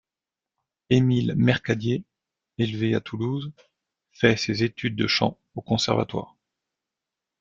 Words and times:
Émile 0.89 1.35
Mercadier, 1.37 2.03
élevé 2.57 2.95
à 2.95 3.01
Toulouse, 3.01 3.51
fait 4.13 4.35
ses 4.35 4.63
études 4.63 4.95
de 4.95 5.05
chant 5.05 5.37
au 5.53 5.61
conservatoire. 5.61 6.35